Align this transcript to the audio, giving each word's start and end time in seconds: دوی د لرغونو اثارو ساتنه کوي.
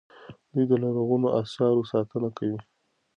دوی 0.51 0.65
د 0.69 0.73
لرغونو 0.83 1.27
اثارو 1.41 1.89
ساتنه 1.91 2.29
کوي. 2.37 2.59